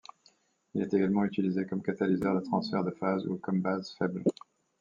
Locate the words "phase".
2.89-3.27